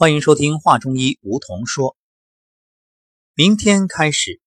[0.00, 1.94] 欢迎收听《话中医》，梧桐说。
[3.34, 4.40] 明天开始，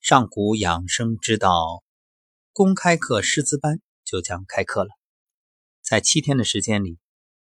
[0.00, 1.84] 上古养生之道
[2.54, 4.88] 公开课师资班就将开课了。
[5.82, 6.96] 在七天的时间里，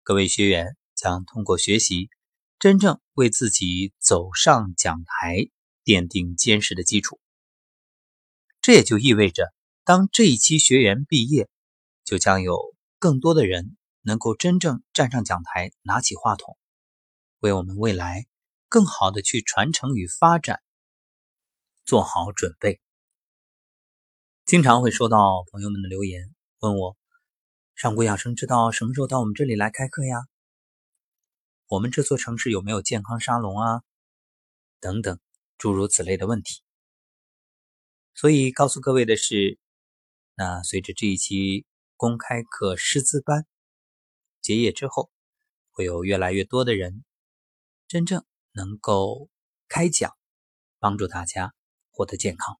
[0.01, 2.09] 各位学员将通过学习，
[2.57, 5.51] 真正为自己走上讲台
[5.85, 7.19] 奠定坚实的基础。
[8.59, 9.53] 这也就意味着，
[9.83, 11.47] 当这一期学员毕业，
[12.03, 12.57] 就将有
[12.97, 16.57] 更多的人能够真正站上讲台，拿起话筒。
[17.39, 18.25] 为我们未来
[18.67, 20.61] 更好的去传承与发展
[21.85, 22.81] 做好准备。
[24.45, 26.97] 经常会收到朋友们的留言，问我
[27.75, 30.15] 上古养生之道什么时候到我们这里来开课呀？
[31.67, 33.83] 我们这座城市有没有健康沙龙啊？
[34.79, 35.19] 等等
[35.57, 36.61] 诸如此类的问题。
[38.15, 39.59] 所以告诉各位的是，
[40.33, 41.65] 那随着这一期
[41.95, 43.45] 公开课师资班
[44.41, 45.11] 结业之后，
[45.71, 47.03] 会有越来越多的人。
[47.87, 49.29] 真正能够
[49.69, 50.13] 开讲，
[50.77, 51.53] 帮助大家
[51.91, 52.59] 获得健康，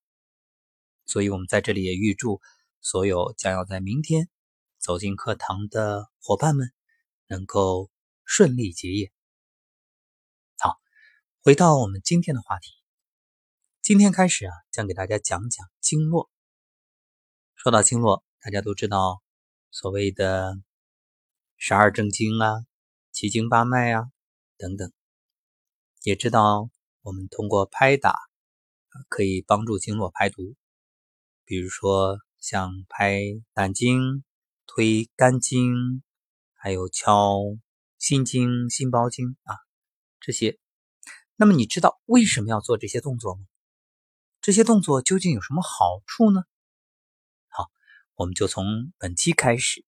[1.06, 2.40] 所以我们在这里也预祝
[2.80, 4.30] 所有将要在明天
[4.78, 6.72] 走进课堂的伙伴们
[7.28, 7.92] 能够
[8.24, 9.12] 顺利结业。
[10.60, 10.80] 好，
[11.44, 12.72] 回到我们今天的话题，
[13.82, 16.30] 今天开始啊，将给大家讲讲经络。
[17.54, 19.22] 说到经络，大家都知道
[19.72, 20.56] 所谓的
[21.58, 22.66] 十二正经啊、
[23.12, 24.10] 七经八脉啊
[24.58, 24.94] 等等。
[26.08, 26.70] 也知道
[27.02, 28.16] 我们通过拍打
[29.10, 30.56] 可以帮助经络排毒，
[31.44, 33.20] 比如说像拍
[33.52, 34.24] 胆经、
[34.66, 36.02] 推肝经，
[36.54, 37.42] 还有敲
[37.98, 39.58] 心经、心包经啊
[40.22, 40.58] 这些。
[41.36, 43.42] 那么你知道为什么要做这些动作吗？
[44.40, 46.46] 这些动作究竟有什么好处呢？
[47.50, 47.66] 好，
[48.16, 49.84] 我们就从本期开始，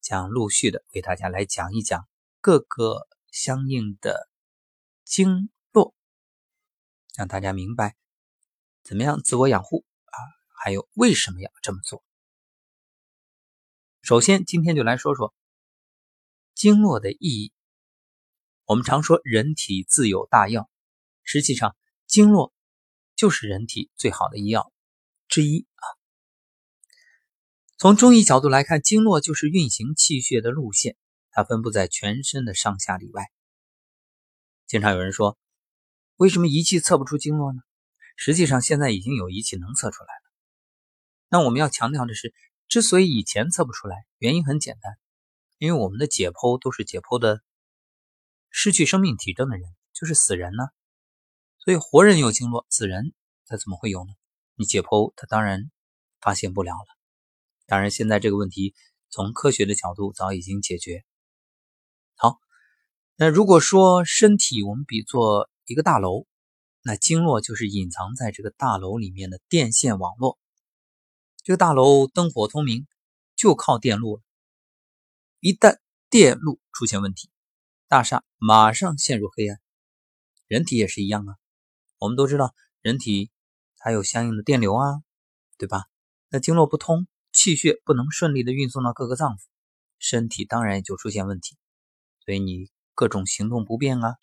[0.00, 2.06] 将陆续的为大家来讲一讲
[2.40, 4.28] 各个相应的。
[5.12, 5.94] 经络，
[7.14, 7.96] 让大家明白
[8.82, 10.16] 怎么样自我养护啊，
[10.64, 12.02] 还有为什么要这么做。
[14.00, 15.34] 首先，今天就来说说
[16.54, 17.52] 经络的意义。
[18.64, 20.70] 我们常说人体自有大药，
[21.24, 22.54] 实际上经络
[23.14, 24.72] 就是人体最好的医药
[25.28, 25.84] 之一啊。
[27.76, 30.96] 从中医角度来看，经络就是运行气血的路线，
[31.32, 33.30] 它分布在全身的上下里外。
[34.72, 35.36] 经常有人说，
[36.16, 37.60] 为什么仪器测不出经络呢？
[38.16, 40.32] 实际上，现在已经有仪器能测出来了。
[41.28, 42.32] 那我们要强调的是，
[42.68, 44.96] 之所以以前测不出来，原因很简单，
[45.58, 47.42] 因为我们的解剖都是解剖的
[48.48, 50.64] 失去生命体征的人，就是死人呢。
[51.58, 53.12] 所以活人有经络，死人
[53.44, 54.14] 他怎么会有呢？
[54.54, 55.70] 你解剖他当然
[56.18, 56.86] 发现不了了。
[57.66, 58.74] 当然，现在这个问题
[59.10, 61.04] 从科学的角度早已经解决。
[63.22, 66.26] 那如果说身体我们比作一个大楼，
[66.82, 70.40] 那经络就是隐藏在这个大楼里面的电线网络。
[71.44, 72.88] 这个大楼灯火通明，
[73.36, 74.22] 就靠电路了。
[75.38, 75.78] 一旦
[76.10, 77.30] 电路出现问题，
[77.86, 79.60] 大厦马上陷入黑暗。
[80.48, 81.36] 人体也是一样啊，
[82.00, 83.30] 我们都知道人体
[83.76, 85.00] 它有相应的电流啊，
[85.58, 85.84] 对吧？
[86.28, 89.42] 那经络不通，气血不能顺利的运送到各个脏腑，
[90.00, 91.56] 身体当然也就出现问题。
[92.24, 92.68] 所以你。
[93.02, 94.14] 各种行动不便啊，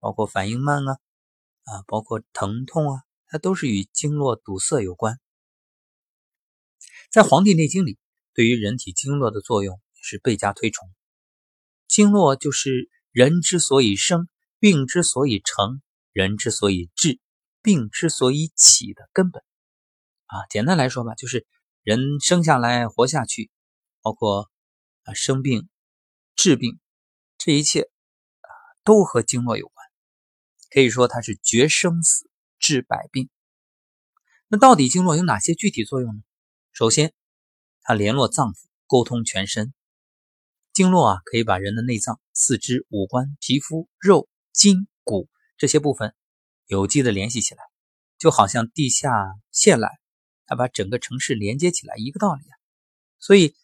[0.00, 0.92] 包括反应慢啊，
[1.64, 5.20] 啊，包括疼痛啊，它都是与经络堵塞有关。
[7.10, 7.98] 在《黄帝内经》里，
[8.32, 10.88] 对于人体经络的作用是倍加推崇。
[11.88, 15.82] 经络就是人之所以生，病之所以成，
[16.14, 17.20] 人之所以治，
[17.60, 19.42] 病之所以起的根本。
[20.24, 21.46] 啊，简单来说吧，就是
[21.82, 23.50] 人生下来活下去，
[24.00, 24.50] 包括
[25.02, 25.68] 啊生病、
[26.34, 26.80] 治病，
[27.36, 27.90] 这一切。
[28.86, 29.84] 都和经络有关，
[30.70, 32.30] 可以说它是决生死、
[32.60, 33.28] 治百病。
[34.46, 36.22] 那到底经络有哪些具体作用呢？
[36.72, 37.12] 首先，
[37.82, 39.74] 它联络脏腑，沟通全身。
[40.72, 45.28] 经络啊，可以把人的内脏、四肢、五官、皮肤、肉、筋、骨
[45.58, 46.14] 这些部分
[46.66, 47.64] 有机的联系起来，
[48.18, 49.10] 就好像地下
[49.50, 49.88] 线缆，
[50.46, 52.54] 它把整个城市连接起来，一个道理啊。
[53.18, 53.56] 所以，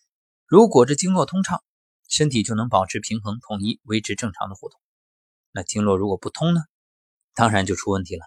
[0.46, 1.62] 如果这经络通畅，
[2.08, 4.80] 身体就能保持平衡、统一，维持正常的活动。
[5.52, 6.60] 那经络如果不通呢，
[7.34, 8.22] 当然就出问题了。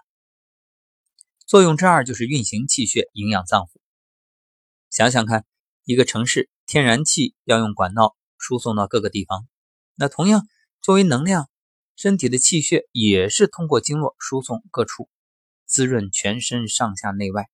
[1.45, 3.80] 作用之二就是运行气血、营养脏腑。
[4.89, 5.45] 想想看，
[5.83, 9.48] 一个城市天然气要用管道输送到各个地方，
[9.95, 10.48] 那同样
[10.81, 11.50] 作为能量，
[11.95, 15.10] 身体的气血也是通过经络输送各处，
[15.66, 17.50] 滋润全身上下内外。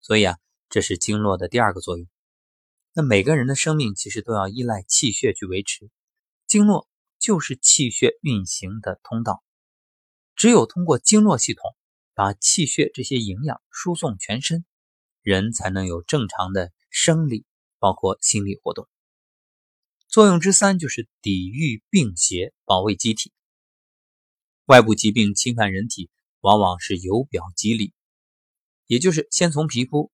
[0.00, 0.36] 所以啊，
[0.68, 2.06] 这是经络的第二个作用。
[2.94, 5.90] 那每个人的生命其实都要依赖气血去维持，
[6.46, 6.88] 经络
[7.18, 9.42] 就是气血运行的通道，
[10.36, 11.62] 只有通过经络系统
[12.14, 14.64] 把气血这些营养输送全身，
[15.22, 17.44] 人才能有正常的生理，
[17.78, 18.88] 包括心理活动。
[20.06, 23.32] 作用之三就是抵御病邪，保卫机体。
[24.64, 26.10] 外部疾病侵犯人体，
[26.40, 27.92] 往往是由表及里，
[28.86, 30.10] 也就是先从皮肤。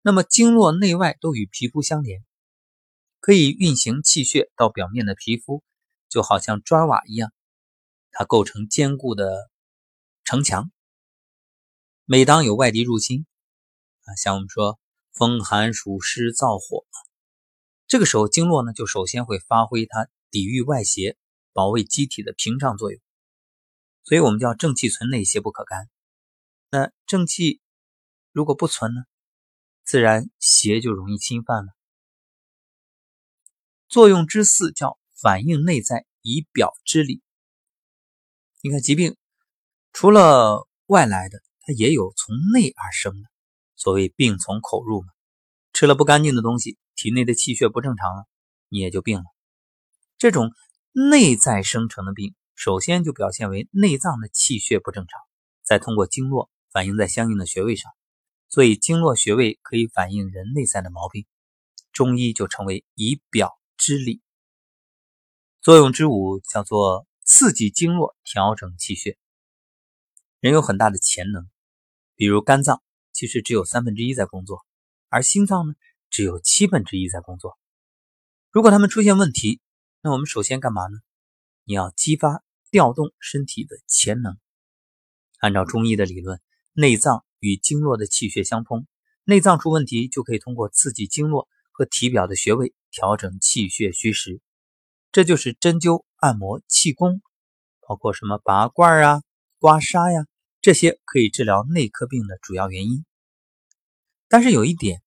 [0.00, 2.24] 那么经络内外都与皮肤相连，
[3.20, 5.62] 可以运行气血到表面的皮肤，
[6.08, 7.32] 就好像砖瓦一样，
[8.10, 9.50] 它构成坚固的
[10.24, 10.70] 城墙。
[12.04, 13.26] 每当有外敌入侵，
[14.04, 14.78] 啊，像我们说
[15.12, 16.86] 风寒暑湿燥火。
[17.86, 21.16] 这个时候，经络呢就首先会发挥它抵御外邪、
[21.52, 23.00] 保卫机体的屏障作用，
[24.04, 25.88] 所以我们叫正气存内，邪不可干。
[26.70, 27.60] 那正气
[28.32, 29.02] 如果不存呢，
[29.84, 31.72] 自然邪就容易侵犯了。
[33.88, 37.20] 作用之四叫反映内在，以表之理。
[38.62, 39.16] 你看疾病
[39.92, 43.28] 除了外来的，它也有从内而生的。
[43.74, 45.08] 所谓病从口入嘛，
[45.72, 46.78] 吃了不干净的东西。
[46.94, 48.24] 体内的气血不正常了，
[48.68, 49.24] 你也就病了。
[50.18, 50.50] 这种
[50.92, 55.20] 内在生成的病，首先就表现为内脏的气血不正常，
[55.62, 57.92] 再通过经络反映在相应的穴位上。
[58.48, 61.26] 所以经络穴位可以反映人内在的毛病。
[61.92, 64.20] 中医就称为以表之理。
[65.60, 69.18] 作用之五叫做刺激经络，调整气血。
[70.38, 71.48] 人有很大的潜能，
[72.14, 72.80] 比如肝脏
[73.12, 74.64] 其实只有三分之一在工作，
[75.08, 75.74] 而心脏呢？
[76.10, 77.58] 只有七分之一在工作。
[78.50, 79.60] 如果他们出现问题，
[80.00, 81.00] 那我们首先干嘛呢？
[81.64, 84.38] 你要激发、调动身体的潜能。
[85.38, 86.40] 按照中医的理论，
[86.72, 88.86] 内脏与经络的气血相通，
[89.24, 94.40] 内脏出问题就可以通过刺激经络和体表的穴位调整气血虚实。
[95.18, 97.22] 这就是针灸、按摩、气功，
[97.80, 99.24] 包括什么拔罐啊、
[99.58, 100.28] 刮痧呀，
[100.60, 103.04] 这些可以治疗内科病的主要原因。
[104.28, 105.02] 但是有一点。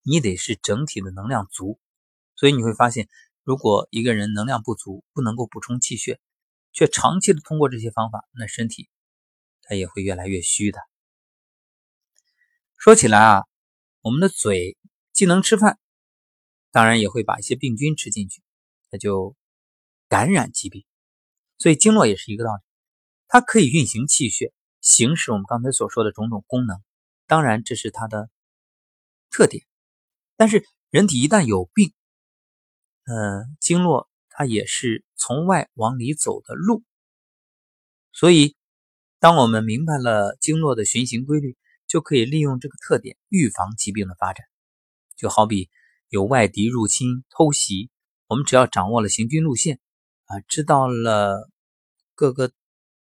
[0.00, 1.78] 你得是整体的能量足，
[2.34, 3.10] 所以你会发现，
[3.42, 6.18] 如果一个人能量不足，不能够补充气血，
[6.72, 8.88] 却长期的通过这些方法，那身体
[9.60, 10.80] 它也会越来越虚的。
[12.78, 13.44] 说起来啊，
[14.00, 14.78] 我们的嘴
[15.12, 15.78] 既能吃饭，
[16.70, 18.41] 当然也会把一些病菌吃进去，
[18.92, 19.34] 那就
[20.08, 20.84] 感染疾病。
[21.58, 22.62] 所以经络也是一个道理，
[23.26, 26.80] 它可以运行气血，行使我们刚才所说的种种功能，
[27.26, 28.28] 当然这是它的
[29.30, 29.64] 特点。
[30.36, 31.92] 但是人体一旦有病，
[33.04, 36.82] 呃，经络它也是从外往里走的路，
[38.12, 38.56] 所以
[39.20, 41.56] 当我们明白了经络的循行规律，
[41.86, 44.44] 就可以利用这个特点预防疾病的发展。
[45.16, 45.70] 就好比
[46.08, 47.88] 有外敌入侵、偷袭，
[48.32, 49.78] 我们只要掌握了行军路线，
[50.24, 51.50] 啊，知道了
[52.14, 52.50] 各个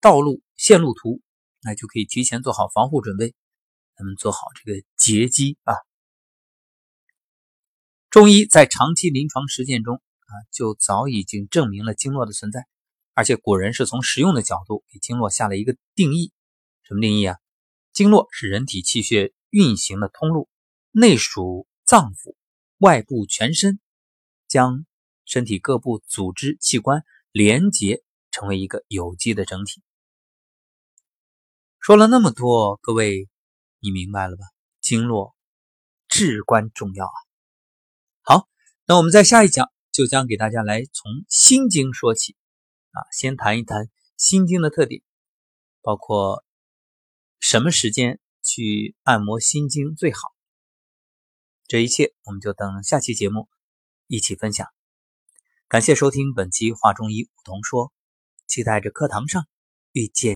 [0.01, 1.21] 道路线路图，
[1.61, 3.35] 那就可以提前做好防护准备，
[3.95, 5.75] 咱们做好这个截击啊。
[8.09, 12.67] 中医在长期临床实践中啊，就早已经证明了经络的存在，
[13.13, 16.33] 而且古人是从实用的角度给经络下了一个定义。
[16.85, 17.37] 什么定义啊？
[17.93, 20.49] 经络是人体气血运行的通路，
[20.91, 22.35] 内属脏腑，
[22.79, 23.79] 外部全身，
[24.49, 24.87] 将
[25.29, 29.83] 身体各部组织器官连结成为一个有机的整体。
[31.79, 33.29] 说了那么多，各位，
[33.79, 34.47] 你明白了吧？
[34.81, 35.37] 经络
[36.09, 37.19] 至关重要啊！
[38.23, 38.49] 好，
[38.87, 42.35] 那我们在下一讲就将给大家来从心经说起，
[42.93, 45.03] 啊，先谈一谈心经的特点，
[45.83, 46.43] 包括
[47.39, 50.21] 什么时间去按摩心经最好。
[51.67, 53.47] 这一切我们就等下期节目
[54.07, 54.67] 一起分享。
[55.71, 57.89] 感谢收听本期《画中医梧桐说》，
[58.47, 59.45] 期待着课堂上
[59.93, 60.27] 遇见。